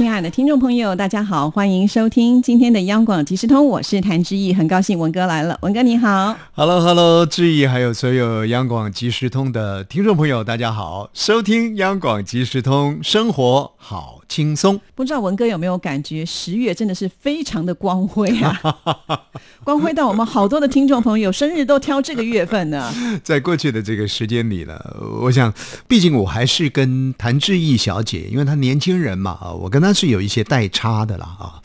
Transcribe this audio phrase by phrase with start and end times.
[0.00, 6.34] 亲爱的听众朋友，大家好，欢迎收听今天的央广即时通，我是谭志毅，很高兴文哥来了，文哥你好。
[6.54, 14.78] Hello，Hello，志毅，还有所有央广即时通的听众朋友，大家好，收听央广即时通，生活好轻松。
[14.94, 18.60] 不知道文哥有没有感觉，十月真的是非常的光辉啊，
[19.64, 22.92] 光辉到我们好多的听众朋友生日都挑这个月份呢。
[23.24, 24.78] 在过去的这个时间里呢，
[25.22, 25.52] 我想，
[25.88, 31.62] 毕竟我还是跟谭志毅小姐，因为她年轻人嘛啊，我跟她是有一些代差的啦啊。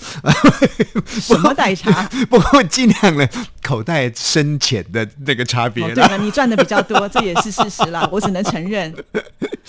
[1.05, 2.09] 什么代差？
[2.29, 3.27] 不过尽量呢，
[3.61, 8.93] 口袋深浅的那个差别哦，对了，你赚的比较多，这也是事实啦，我只能承认。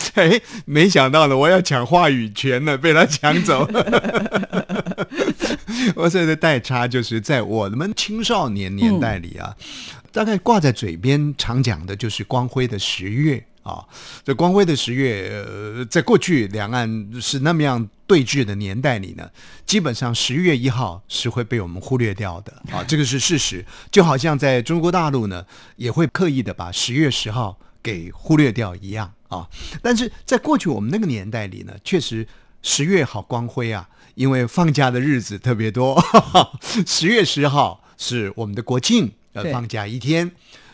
[0.14, 3.68] 哎，没想到呢，我要抢话语权呢，被他抢走。
[5.94, 9.54] 我所谓的代差，就是在我们青少年年代里啊，
[10.12, 13.84] 大概挂在嘴边常讲的就是光辉的十月啊。
[14.24, 19.28] 这光辉的十月，呃，在过去两岸是那么样对峙的年代里呢，
[19.64, 23.64] 基本上十月一号是会被我们忽略掉的啊，这个是事实。
[23.90, 25.44] 就好像在中国大陆呢，
[25.76, 29.48] 也会刻意的把十月十号给忽略掉一样啊。
[29.82, 32.26] 但是在过去我们那个年代里呢，确实
[32.62, 36.02] 十月好光辉啊，因为放假的日子特别多。
[36.86, 40.30] 十月十号是我们的国庆，呃，放假一天。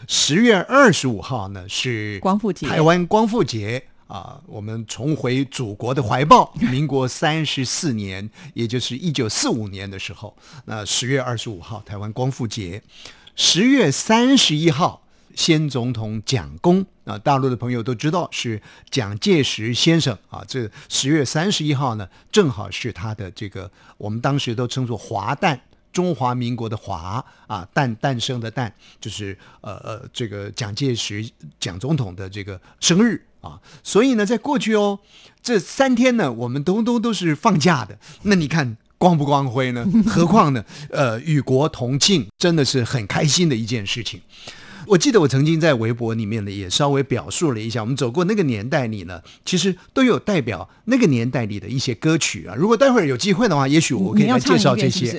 [0.09, 3.85] 十月二十五号呢是光复节台湾光复节。
[4.09, 6.53] 啊，我们重回祖国的怀抱。
[6.61, 12.83] 民国三十四年，也就是一九四五年的时候，那十月二十五号台湾光复节，
[13.37, 20.45] 十月三十一号先总统蒋公啊，大陆的朋友都知道是蒋介石先生啊。
[20.47, 25.61] 这十月三十一号呢，正好是他的这个我们当时都称作华诞。
[25.93, 31.23] 中华民国的华啊，诞诞生的诞，就是呃呃，这个蒋介石
[31.61, 34.99] 蒋总统的这个生日啊，所以呢，在过去哦，
[35.43, 37.99] 这三天呢，我们都都都是放假的。
[38.23, 39.87] 那你看光不光辉呢？
[40.07, 44.19] 何况呢，呃，与国同庆，真的是很开心的一件事情。
[44.93, 52.55] 我记得我曾经在微博里面呢，也稍微表述了一下，我们走过那个年代里呢，其实都有代表那个年代里的一些歌曲啊。
[52.55, 55.19] 如果待会儿有机会的话，也许我可以来介绍这些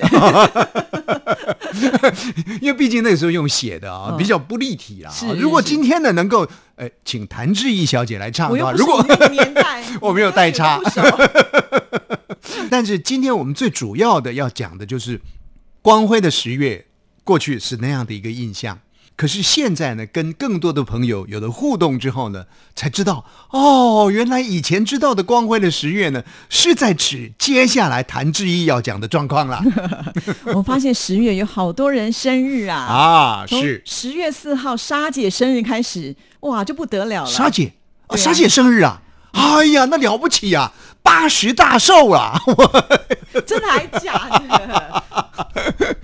[2.62, 5.26] 因为毕竟那个时候用写的啊，嗯比较不立体啊是。
[5.34, 9.04] 如果今天呢，能够呃，请谭志毅小姐来唱的话，如果
[10.00, 10.80] 我没有 代差
[12.70, 15.20] 但是今天我们最主要的要讲的就是
[15.82, 16.86] 光辉的十月，
[17.24, 18.78] 过去是那样的一个印象。
[19.16, 29.62] 可是现在呢，跟更多的朋友有了互动之后呢，才知道哦，原来以前知道的光辉的十月呢，是在指接下来谭志毅要讲的状况啦。
[30.54, 37.30] 我发现十月有好多人生日啊，啊，是十月四号莎姐生日开始，哇，就不得了了。
[37.30, 37.72] 莎姐，
[38.08, 39.00] 哦啊莎姐生日啊！
[39.32, 42.40] 哎呀，那了不起呀、八十大寿啊！
[43.46, 45.02] 真的还假的？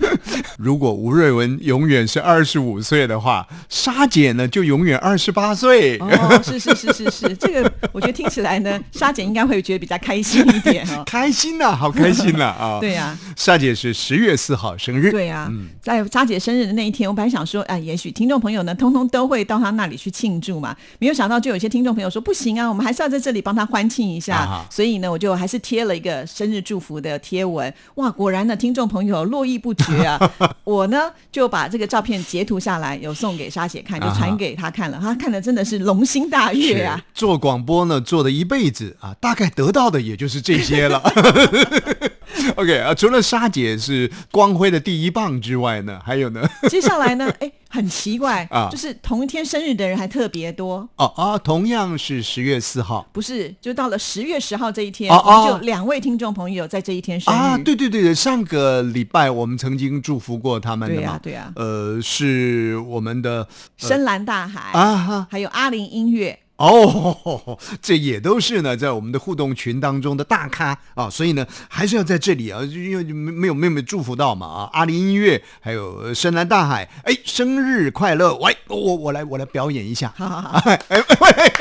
[0.57, 5.97] 如果吴瑞文永远是二十五岁的话，莎姐呢就永远二十八岁。
[5.99, 11.03] 哦，是是是是是， 这个我觉得听起来呢，莎姐应该会觉得比较开心一点哦。
[11.07, 12.79] 开心呐、好开心呐啊！
[12.79, 15.11] 对呀、莎姐是十月四号生日。
[15.11, 15.51] 对呀、
[15.81, 20.75] 在莎姐生日的那一天，我本来想说，哎，也许听众朋友呢，通通都会到她那里去庆祝嘛。
[20.99, 24.35] 没有想到，就有些听众朋友说，不行啊，我们还是要在这里帮她欢庆一下。
[24.37, 27.71] 啊所以呢，我就还是贴了一个生日祝福的贴文。
[27.95, 30.19] 哇，果然呢，听众朋友络绎不绝啊。
[30.63, 34.99] 我呢就把这个照片截图下来，有送给莎姐看，就传给她看了。
[35.01, 37.01] 她看的真的是龙心大悦啊。
[37.13, 41.01] 做广播呢，做了一辈子啊，大概得到的也就是这些了。
[42.57, 46.41] OK 啊，除了莎姐是光辉的第一棒之外呢，还有呢？
[46.69, 50.87] 接下来呢，哎，很奇怪啊就是同一天生日的人还特别多。
[50.97, 57.37] 哦啊，同样是十月四号不是，就到了十月十号这一天，哦我们就两位听众朋友在这一天生日。
[57.37, 63.47] 啊，对对对对，上个礼拜我们曾经祝福过他们的对呀嘛，对呀呃，是我们的
[63.77, 65.27] 深蓝大海啊哈。
[65.29, 66.37] 还有阿林音乐。
[66.61, 78.35] 哦，这也都是呢，在我们的互动群当中的大咖啊，所以呢，还是要在这里啊，因为没没有没有祝福到嘛啊，阿里音乐还有呃深蓝大海，哎，生日快乐！
[78.35, 81.51] 喂，我我来我来表演一下，好好好，哎哎喂，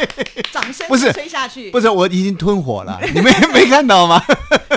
[0.53, 4.23] 掌声不是吹下去，不是我已经吞火了，你们没看到吗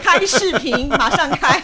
[0.01, 1.59] 开视频，马上开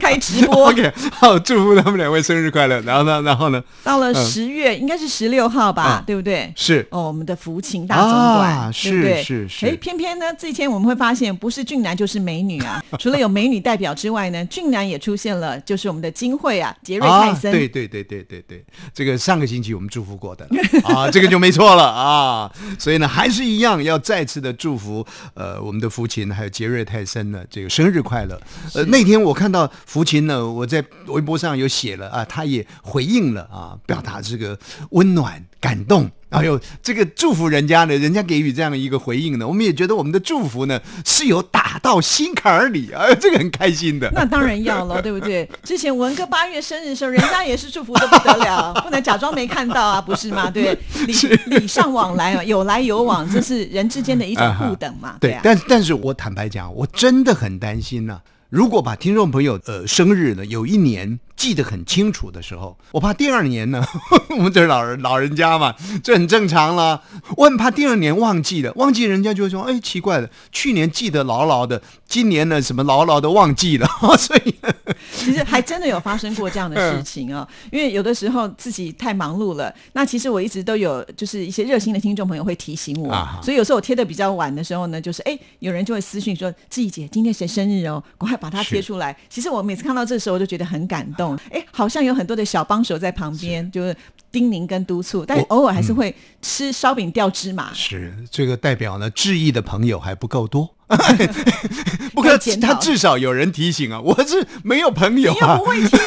[0.00, 0.68] 开直播。
[0.72, 2.80] OK，好，祝福他们两位生日快乐。
[2.82, 6.52] 然后呢，然后呢，到了十月，应该是十六号吧啊，对不对？
[6.56, 9.22] 是哦，我们的福情大总管，啊对不对？
[9.22, 12.82] 是是是哎，偏偏呢，这一天我们会发现，不是俊男就是美女啊。
[12.98, 17.50] 除了有美女代表之外呢，俊男也出现了，就是我们的金惠啊，杰瑞泰森。
[17.50, 17.54] 啊。
[17.54, 20.48] 对对对对对对，这个上个星期我们祝福过的
[20.84, 22.50] 啊，这个就没错了啊。
[22.78, 28.40] 所以呢，还是一样要再次的祝福呃我们的福琴还有杰瑞泰森呢这个生日快乐。
[28.74, 34.58] 呃，那天我看到福琴呢，我在微博上有写了啊，他也回应了啊，表达这个
[34.90, 36.10] 温暖感动。
[36.34, 44.10] 还有这个祝福人家呢，人家给予这样的一个回应呢，我们也觉得我们的祝福呢是有打到心坎儿里啊，这个很开心的。
[44.14, 45.46] 那当然要了， 对不对？
[45.62, 50.50] 之前文哥八月生日的时候，人家也是祝福的不得了， 不能假装没看到啊，不是吗？
[50.50, 50.72] 对，
[51.06, 51.12] 礼
[51.58, 55.42] 礼尚往来啊，有来有往，这是人之间的一种互等嘛，对，啊。
[55.44, 58.18] 但但是我坦白讲，我真的很担心呢、
[58.48, 63.84] 如果把听众朋友呃生日呢有一年记得很清楚的时候，我怕第二年呢，
[64.30, 67.02] 我们这是老人老人家嘛，这很正常了。
[67.36, 74.54] 我很怕第二年忘记了，忘记人家就会说，哎，奇怪了，去年记得牢牢的，今年呢什么牢牢的忘记了， 所以
[75.16, 79.74] 其实还真的有发生过这样的事情哦，因为有的时候自己太忙碌了。
[79.94, 88.00] 那其实我一直都有，就是一些热心的听众朋友会提醒我，啊所以有时候我贴的比较晚的时候呢，就是哎，有人就会私讯说：“志怡姐，今天谁生日哦？
[88.16, 93.96] 赶快把它贴出来。”其实我每次看到这时候，我就觉得很感动，哎，好像有很多的小帮手在旁边，就是
[94.30, 97.70] 叮咛跟督促，但偶尔还是会吃烧饼掉芝麻。
[97.74, 100.74] 是这个代表呢，致意的朋友还不够多。
[102.12, 105.34] 不过他至少有人提醒啊，我是没有朋友啊。
[105.34, 105.64] 你又不。
[105.64, 105.98] 会贴，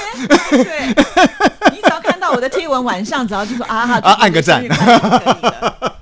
[0.63, 0.87] 对，
[1.73, 4.63] 你只要看到我的贴文，晚上只要就说啊哈，啊按个赞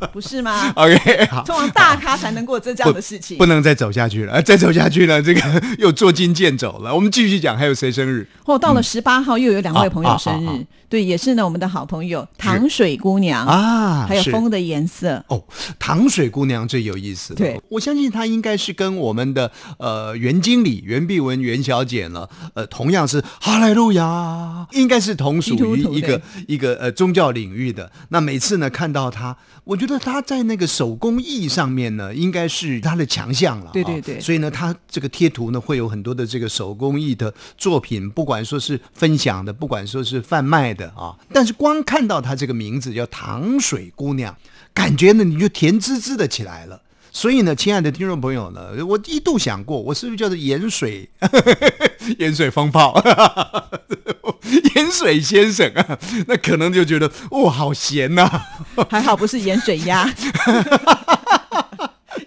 [0.12, 3.46] 不是吗？OK， 好，通常大咖才能过这这样的事情不。
[3.46, 5.42] 能再走下去了， 再走下去呢，这个
[5.78, 6.94] 又捉襟见肘了。
[6.94, 8.28] 我们继续讲，还有谁生日？
[8.46, 15.24] 哦，到了十八号又有两位朋友生啊啊啊日，对，也是呢我们的好朋友糖水姑娘，啊还有风的颜色。
[15.28, 15.44] 哦，
[15.78, 17.38] 糖水姑娘最有意思了。
[17.38, 27.92] 对，我相信她应该是跟我们的呃袁经理袁碧文袁小姐呢，呃，同样是哈莱路亚，应该是同属于一个一个呃宗教领域的。
[28.10, 33.68] 那每次呢看到她，我觉得她在那个手工艺上面呢，应该是他的强项了。
[33.68, 41.16] 啊对对对所以呢，他这个贴图呢会有很多的这个手工艺的作品，不管说是分享的，不管说是贩卖的啊。
[41.31, 44.36] 但是光看到他这个名字叫糖水姑娘，
[44.74, 46.81] 感觉呢你就甜滋滋的起来了。
[47.12, 51.07] 所以呢，亲爱的听众朋友呢，我一度想过，我是不是叫做盐水
[52.20, 52.94] 盐水风炮，
[54.76, 55.98] 盐水先生啊？
[56.28, 58.30] 那可能就觉得哦，好咸呐、
[58.90, 60.08] 还好不是盐水鸭，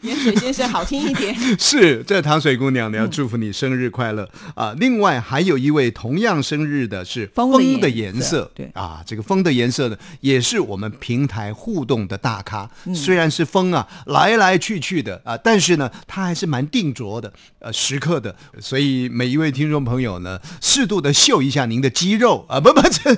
[0.06, 1.34] 盐水先生好听一点。
[1.58, 12.70] 是，这糖水姑娘呢要祝福你生日快乐啊、另外还有一位同样生日的是风的颜色对啊，这个风的颜色呢也是我们平台互动的大咖。
[12.84, 18.34] 嗯虽然是风啊来来去去的啊，但是呢它还是蛮定着的，呃，时刻的。
[18.60, 23.16] 所以每一位听众朋友呢，适度的秀一下您的肌肉啊，不不，这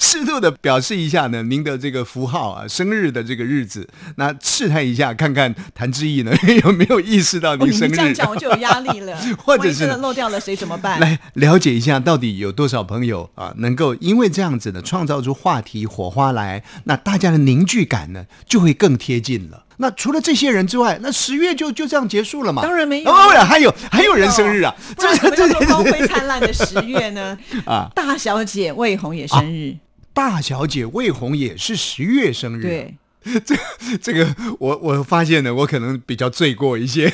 [0.00, 6.32] 适度的表示一下呢您的这个符号啊，生日的这个日子，那试探一下看看谭志毅呢
[6.64, 7.94] 有没有意识到哦，你您生日。
[7.94, 11.00] 这样讲我就有压力了， 或者是漏掉了谁怎么办？
[11.00, 19.64] 来了解一下，到底有多少朋友啊，能够因为这样子呢，创造出话题火花来，那大家的凝聚感呢，就会更贴近了。
[19.78, 22.62] 那除了这些人之外，那十月就就这样结束了嘛？
[22.62, 23.10] 当然没有。
[23.10, 27.36] 哦，还有还有人生日啊，不然怎么叫做光辉灿烂的十月呢？
[27.66, 29.76] 啊，大小姐魏红也生日，
[30.12, 32.94] 大小姐魏红也是十月生日，，对，
[34.00, 37.12] 这个我我发现呢，我可能比较罪过一些，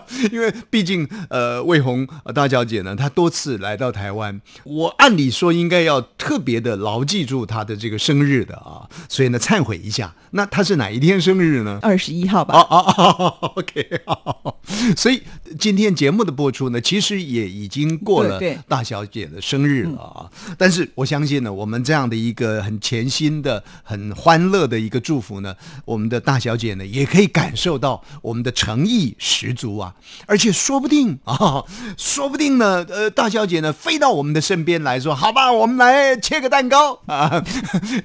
[0.32, 10.14] 因为毕竟呃，魏红呃大小姐呢，她多次来到台湾，我按理说应该要特别的牢记住她的这个生日的啊，所以呢，忏悔一下。
[10.30, 11.78] 那她是哪一天生日呢？
[11.82, 12.58] 二十一号吧。
[12.58, 14.60] 哦 哦哦，OK，好
[14.96, 15.22] 所以
[15.58, 20.30] 今天节目的播出呢，其实也已经过了大小姐的生日了啊。
[20.56, 29.81] 但是我相信呢，我们这样的一个很潜心的、很欢乐的一个祝福呢，我们的大小姐呢，也可以感受到我们的诚意十足啊。
[30.26, 31.64] 而且说不定啊，
[31.96, 37.42] 说不定呢，呃，大小姐呢飞到我们的身边来说：“好吧，我们来切个蛋糕啊，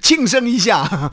[0.02, 1.12] 庆生一下。”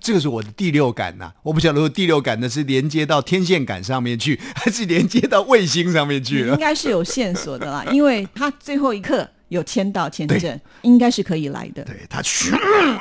[0.00, 6.60] 这个是我的第六感呐、我不晓得说第六感呢是连接到天线杆上面去，还是连接到卫星上面去了应。
[6.60, 11.84] 该是有线索的啦，因为他最后一刻有签到签证，应该是可以来的。
[11.84, 12.20] 对他，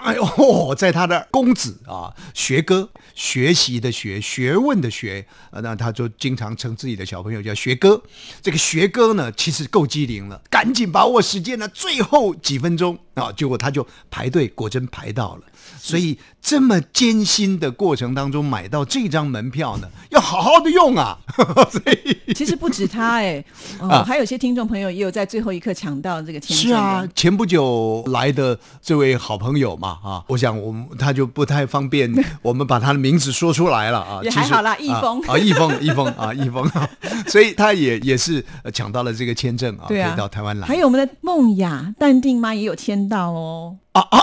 [0.04, 8.02] 哎呦，在他的公子啊，学哥，学习的学，学问的学，啊，那他就经常称自己的小朋友叫学哥。
[8.42, 15.44] 这个学哥呢，其实够机灵了，赶紧把握时间呢，最后几分钟啊，结果他就排队，果真排到了。
[15.78, 21.18] 所以这么艰辛的过程当中买到这张门票呢，要好好的用啊。
[21.70, 23.44] 所以其实不止他哎，
[23.80, 26.68] 哦，还有些听众朋友也有在最后一刻抢到这个签证。
[26.68, 34.20] 是啊，前不久来的这位好朋友嘛啊，我想我们他就不太方便， 我们把他的名字说出来了啊。
[34.24, 36.70] 也还好啦，易峰啊，易峰，易峰啊，易峰，
[37.28, 38.44] 所以他也也是
[38.74, 40.68] 抢到了这个签证啊，可以到台湾来。
[40.68, 43.78] 还有我们的梦雅、淡定妈也有签到哦。
[43.94, 44.20] 啊啊！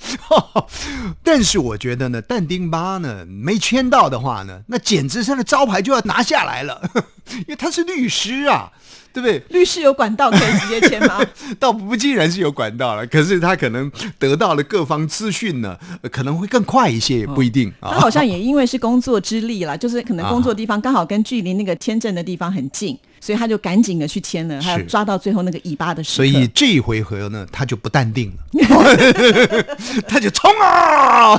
[1.22, 6.82] 但是我觉得呢，但丁巴呢没签到的话呢，那简直他的招牌就要拿下来了，
[7.38, 8.70] 因为他是律师啊，
[9.12, 9.38] 对不对？
[9.50, 11.20] 律师有管道可以直接签吗？
[11.60, 15.76] 倒不竟然是有管道了，可是他可能得到了各方资讯呢，
[16.10, 17.72] 可能会更快一些，也不一定。
[17.80, 22.98] 他好像也因为是工作之力啦，就是可能工作地方刚好跟距离那个签证的地方很近。
[23.20, 26.16] 所以他就赶紧的去签了，还要抓到最后那个尾巴的时刻。
[26.16, 29.66] 所以这一回合呢，他就不淡定了，
[30.08, 31.38] 他就冲啊！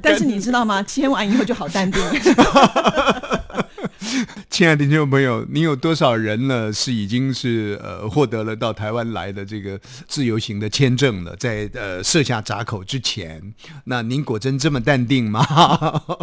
[0.00, 0.82] 但是你知道吗？
[0.84, 2.00] 签完以后就好淡定。
[4.50, 6.72] 亲爱的听众朋友，您有多少人呢？
[6.72, 11.34] 是已经是呃获得了到台湾来的这个自由行的签证了？
[11.36, 13.54] 在呃设下闸口之前，
[13.84, 15.44] 那您果真这么淡定吗？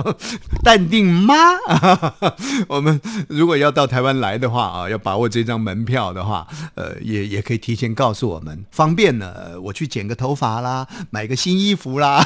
[0.63, 1.35] 淡定吗？
[2.67, 12.23] 我们如果要到台湾来的话啊，要把握这张门票的话，呃，也也可以提前告诉我们，方便呢，我去剪个头发啦，买个新衣服啦，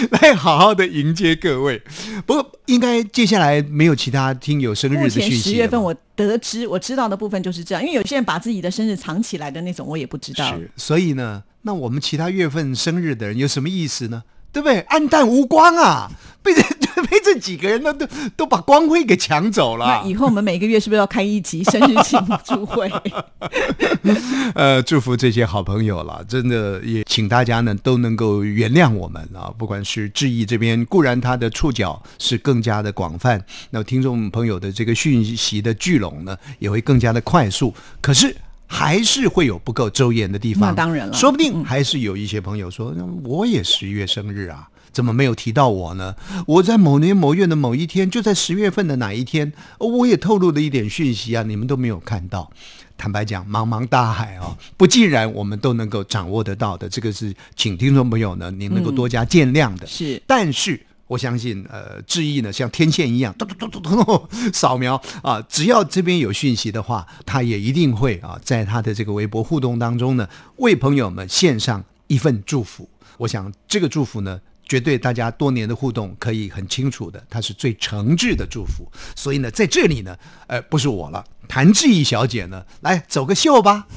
[0.22, 1.80] 来好好的迎接各位。
[2.26, 5.04] 不过，应该接下来没有其他听友生日。
[5.04, 10.56] 的讯息十月份我得知我知道的部分就是这样，因为有些人把自己的生日藏起来的那种，我也不知道。
[10.56, 14.22] 是，所以呢，那我们其他月份生日的人有什么意思呢？
[14.52, 14.80] 对不对？
[14.80, 16.10] 暗淡无光啊，
[16.42, 16.64] 被人。
[17.10, 18.06] 被这几个人都都
[18.36, 19.86] 都把光辉给抢走了。
[19.86, 22.90] 那以后我们每个月是不是要开一集生日庆祝会？
[24.54, 29.52] 呃，祝福这些好朋友了，真的也请大家呢都能够原谅我们啊。
[29.58, 37.74] 不管是志毅这边，固然他的触角是更加的广泛，那听众朋友的这个讯息的聚拢呢也会更加的快速。
[38.00, 40.70] 可是还是会有不够周延的地方。
[40.70, 42.94] 那当然了，说不定还是有一些朋友说，
[43.24, 44.68] 我也十一月生日啊。
[44.94, 46.14] 怎么没有提到我呢？
[46.46, 52.50] 我在某年某月的某一天，就在十月份的哪一天，我也透露了一点讯息啊，你们都没有看到。
[52.96, 56.88] 坦白讲，茫茫大海啊，不尽然我们都能够掌握得到的。
[56.88, 59.84] 这个是请听众朋友呢，您能够多加见谅的。
[59.84, 72.88] 是，但是我相信，呃，志毅呢，像天线一样，嘟嘟嘟嘟嘟扫描啊，只要这边有讯息的话，他也一定会啊，在他的这个微博互动当中呢，为朋友们献上一份祝福。
[73.18, 74.40] 我想这个祝福呢。
[74.66, 78.90] 绝对，大家多年的互动可以很清楚的，它是最诚挚的祝福。
[79.14, 80.16] 所以呢，在这里呢，
[80.46, 83.86] 呃，不是我了，谭志毅小姐呢，来走个秀吧。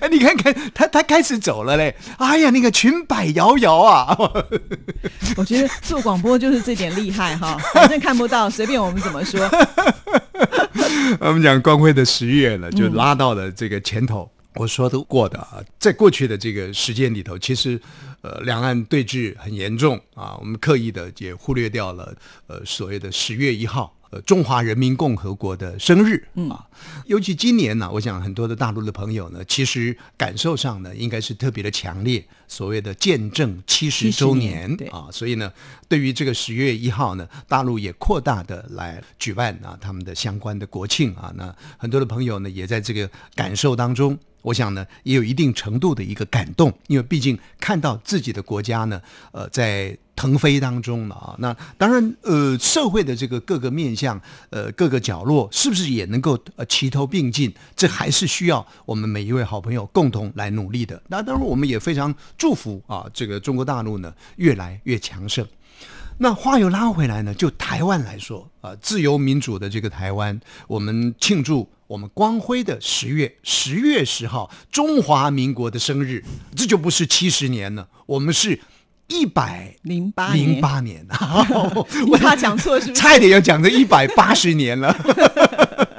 [0.00, 1.94] 哎，你看看，她她开始走了嘞。
[2.18, 4.16] 哎呀，那个裙摆摇摇啊。
[5.36, 9.40] 我觉得做广播就是这点厉害哈，反正看不到，随便我们怎么说。
[11.20, 14.28] 我们讲光辉的十月呢，就拉到了这个前头。
[14.56, 17.80] 我说的过的啊，在过去的这个时间里头，其实。
[18.22, 22.12] 呃，两岸对峙很严重啊，我们刻意的也忽略掉了
[22.48, 26.66] 呃所谓的十月一号，呃中华人民共和国的生日啊。
[27.04, 35.06] 尤其今年呢，我想很多的大陆的朋友呢，其实感受上呢，应该是特别的强烈，所谓的见证七十周年啊。
[35.12, 35.52] 所以呢，
[35.88, 41.32] 对于这个十月一号呢，大陆也扩大的来举办啊他们的相关的国庆啊。
[41.36, 44.18] 那很多的朋友呢，也在这个感受当中。
[44.46, 51.34] 我想呢，也有一定程度的一个感动，因为毕竟看到自己的国家呢，呃，在腾飞当中了啊。
[51.40, 57.52] 那当然，呃，社会的这个各个面向，呃，各个角落，是不是也能够呃齐头并进？
[57.74, 61.02] 这还是需要我们每一位好朋友共同来努力的。
[61.08, 65.44] 那当然，我们也非常祝福啊，这个中国大陆呢越来越强盛。
[66.18, 71.68] 那话又拉回来呢，就台湾来说啊，自由民主的这个台湾，我们庆祝。
[71.88, 76.24] 我们光辉的十月十月十号，中华民国的生日，
[76.56, 78.60] 这就不是七十年了，我们是
[79.06, 81.46] 一百零八零八年啊！
[82.10, 83.00] 我怕讲错是不是？
[83.00, 84.92] 差一点要讲成一百八十年了，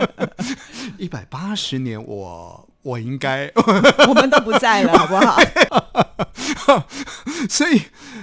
[1.00, 3.50] 一百八十年，我我应该
[4.10, 5.38] 我们都不在了，好不好？
[7.50, 7.82] 所以，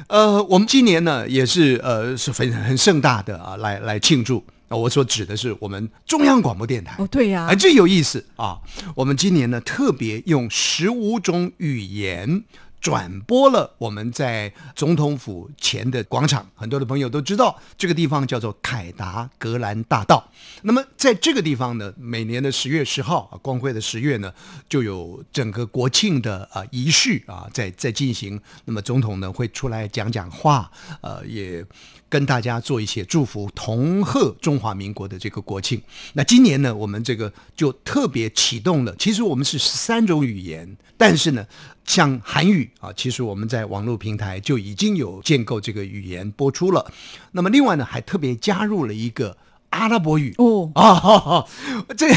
[0.09, 4.45] 呃，我们今年呢也是呃是非常很盛大的啊，来来庆祝。
[4.75, 6.97] 啊，我所指的是我们中央广播电台。
[6.99, 8.59] 哦，对呀、哎，这有意思啊！
[8.97, 12.43] 我们今年呢特别用十五种语言
[12.85, 20.31] 转播了我们在总统府前的广场，很多的朋友都知道这个地方叫做凯达格兰大道。
[20.61, 24.31] 那么在这个地方呢，每年的十月十号啊，光辉的十月呢，
[24.69, 28.39] 就有整个国庆的啊仪式啊在在进行。
[28.67, 31.65] 那么总统呢会出来讲讲话，呃，也
[32.11, 35.81] 跟大家做一些祝福，同贺中华民国的这个国庆。
[36.13, 38.95] 那今年呢，我们这个就特别启动了。
[38.99, 41.47] 其实我们是十三种语言，但是呢，
[41.85, 46.91] 像韩语啊，其实我们在网络平台就已经有建构这个语言播出了。
[47.33, 49.37] 那么另外呢，还特别加入了一个
[49.71, 51.49] 阿拉伯语哦啊、哦，
[51.97, 52.09] 这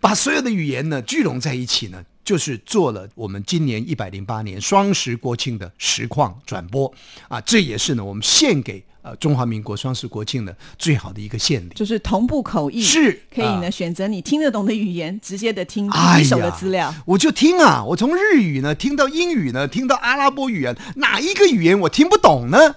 [0.00, 2.04] 把所有的语言呢聚拢在一起呢。
[2.24, 6.92] 就是做了我们今年一百零八年双十国庆的实况转播
[7.26, 11.68] 啊，这也是呢我们献给呃中华民国双十国庆的最好的一个献礼。
[11.74, 16.92] 就是同步口译，是可以呢、啊选择你听得懂的语言，直接的听哎第一手的资料。
[17.06, 22.58] 我就听啊，我从日语呢听到英语呢，听到阿拉伯语言，哪一个语言我听不懂呢？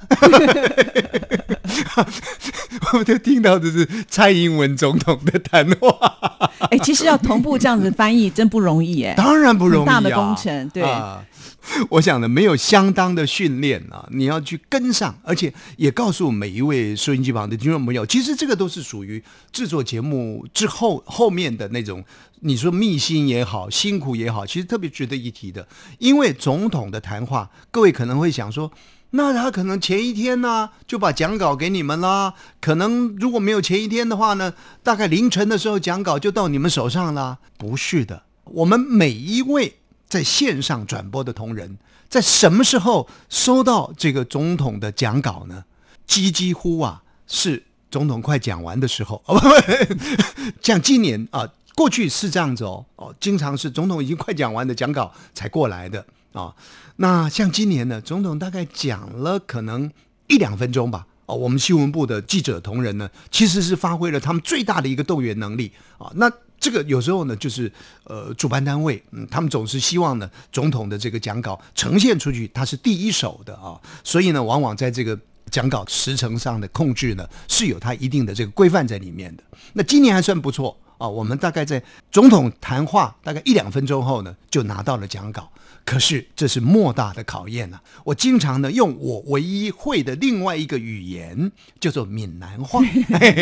[2.94, 9.14] 我就听到的是蔡英文总统的谈话，哎、其实要同步这样子翻译真不容易哎。
[9.16, 11.24] 当然不容易、啊，很大的工程对啊。
[11.90, 22.04] 我想呢，没有相当的训练啊，你要去跟上，而且也告诉每一位收音机旁的听众朋友，其实这个都是属于制作节目之后后面的那种，
[22.40, 25.68] 你说密心也好，辛苦也好，其实特别值得一提的。
[26.00, 28.72] 因为总统的谈话，各位可能会想说，
[29.12, 37.38] 那他可能前一天呢、就把讲稿给你们啦，可能如果没有前一天的话呢，大概凌晨的时候讲稿就到你们手上啦。
[37.58, 39.76] 不是的，我们每一位。
[40.12, 41.78] 在线上转播的同仁，
[42.10, 45.64] 在什么时候收到这个总统的讲稿呢？
[46.06, 49.24] 几几乎啊，是总统快讲完的时候。
[49.26, 56.54] 哦，不 不，像今年啊，过去是这样子哦，哦，经常是总统已经快讲完的讲稿才过来的啊。
[56.98, 59.90] 那像今年呢，总统大概讲了可能
[60.28, 61.08] 一两分钟吧。
[61.26, 66.12] 哦，我们新闻部的记者同仁呢，其实是发挥了他们最大的一个动员能力啊。
[66.16, 66.30] 那
[66.62, 67.70] 这个有时候呢，就是
[68.04, 79.44] 呃，主办单位，嗯，他们总是希望呢，总统的这个讲稿呈现出去，它是第一手的啊，所以呢，往往在这个讲稿时程上的控制呢，是有它一定的这个规范在里面的。
[79.74, 85.52] 那今年还算不错啊，我们大概在总统谈话大概一两分钟后呢，就拿到了讲稿。
[85.84, 87.82] 可是这是莫大的考验啊！
[88.06, 92.80] 我经常呢用我唯一会的另外一个语言，叫做闽南话，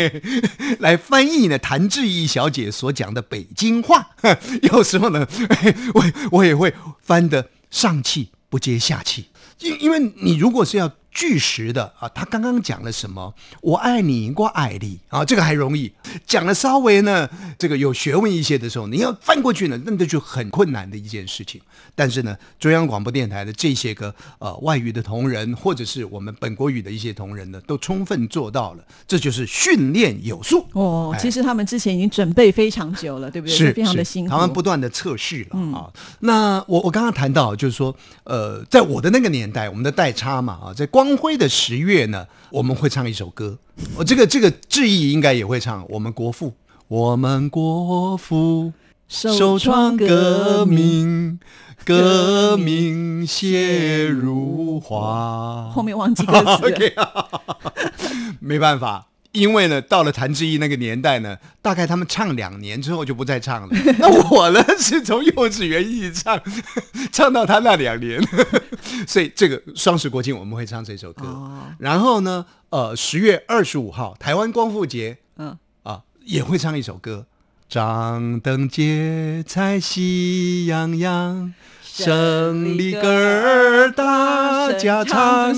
[0.80, 4.10] 来翻译呢谭志毅小姐所讲的北京话。
[4.62, 5.26] 有时候呢，
[5.94, 9.26] 我我也会翻得上气不接下气，
[9.60, 13.34] 因因为你如果是要据实的啊，他刚刚讲了什么？
[13.60, 15.92] 我爱你，我爱你啊，这个还容易
[16.26, 16.54] 讲的。
[16.54, 21.60] 稍微呢，这个有学问一些的时候，你要翻过去呢，那那就很困难的一件事情。
[21.94, 33.56] 但是呢，中央广播电台的这些个呃外语的同仁，或者是我们本国语的一些同仁呢，都充分做到了，这就是训练有素哦，哎其实他们之前已经准备非常久了，对不对？
[33.56, 34.30] 是非常的辛苦。
[34.30, 35.90] 他们不断的测试了、啊。
[36.20, 37.94] 那我我刚刚谈到，就是说，
[38.24, 43.58] 呃，在我的那个年代，我们的代差嘛啊，在光辉的十月呢，我们会唱一首歌。
[43.96, 46.54] 我、这个这个志毅应该也会唱，我们国父，
[46.88, 48.72] 我们国父
[49.08, 51.40] 首创革命，
[51.84, 55.70] 革命血如花。
[55.70, 57.28] 后面忘记歌词了。
[58.40, 63.68] 没办法，因为呢，到了谭志毅那个年代呢，大概他们唱两年之后就不再唱了。
[63.98, 66.40] 那我呢，是从幼稚园一直唱，
[67.12, 68.20] 唱到他那两年，
[69.06, 71.26] 所以这个双十国庆我们会唱这首歌。
[71.26, 77.26] 哦然后呢，呃，十月二十五号台湾光复节嗯，啊，也会唱一首歌。
[77.68, 84.39] 张灯结彩喜洋洋，胜利歌儿大
[84.82, 85.54] 家唱。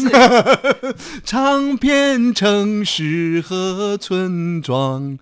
[1.25, 5.19] 唱遍城市和村庄，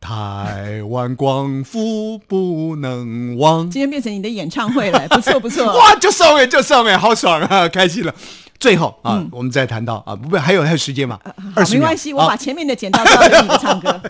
[0.00, 3.70] 台湾光复不能忘。
[3.70, 5.66] 今天变成你的演唱会了，不错不错。
[5.78, 8.14] 哇，就送哎，就送哎，好爽啊，开心了。
[8.58, 11.18] 最后啊，我们再谈到啊，不不，还有还有时间吗？
[11.24, 14.00] 好二，十秒，没关系，我啊把前面的剪到交给你的唱歌。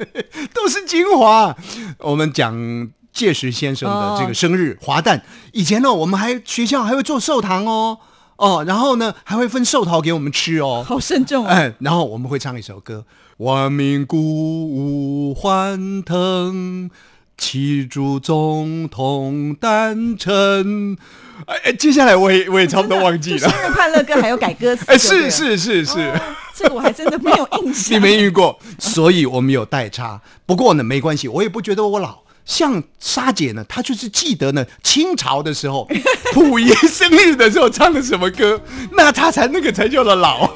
[0.52, 1.56] 都是精华。
[1.98, 7.98] 我们讲介石先生的这个生日华诞，以前呢，我们还学校还会做寿堂哦，
[8.42, 10.84] 哦，然后呢还会分寿桃给我们吃哦。
[10.84, 11.48] 好慎重哦。
[11.48, 13.04] 哎，然后我们会唱一首歌：
[13.36, 16.90] 万民鼓舞欢腾，
[17.38, 20.98] 祈祝总统诞辰。
[21.46, 23.48] 哎哎，接下来我也我也差不多忘记了。
[23.48, 24.86] 生日快乐歌还有改歌词。
[24.88, 26.12] 哎，是是是是。
[26.52, 27.94] 这个我还真的没有印象。
[27.96, 30.20] 你没遇过，所以我们有代差。
[30.46, 32.18] 不过呢，没关系，我也不觉得我老。
[32.44, 35.88] 像莎姐呢，她就是记得呢，清朝的时候，
[36.32, 38.60] 溥仪生日的时候唱的什么歌，
[38.92, 40.50] 那她才那个才叫做老。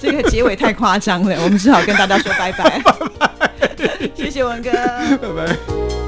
[0.00, 2.82] 这个结尾太夸张了，我们只好跟大家说拜拜。
[4.14, 5.99] 谢谢文哥，拜拜。